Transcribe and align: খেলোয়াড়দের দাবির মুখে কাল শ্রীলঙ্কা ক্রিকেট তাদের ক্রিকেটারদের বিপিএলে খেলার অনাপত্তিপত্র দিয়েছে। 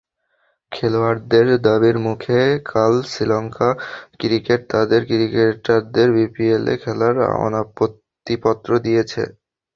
খেলোয়াড়দের 0.71 1.47
দাবির 1.67 1.97
মুখে 2.05 2.39
কাল 2.65 2.93
শ্রীলঙ্কা 3.09 3.69
ক্রিকেট 4.19 4.61
তাদের 4.73 5.01
ক্রিকেটারদের 5.09 6.07
বিপিএলে 6.15 6.73
খেলার 6.83 7.15
অনাপত্তিপত্র 7.45 8.69
দিয়েছে। 8.85 9.21